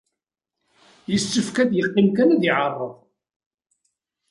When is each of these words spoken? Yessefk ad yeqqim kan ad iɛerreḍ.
Yessefk 1.11 1.55
ad 1.63 1.71
yeqqim 1.73 2.07
kan 2.15 2.33
ad 2.33 2.41
iɛerreḍ. 2.49 2.93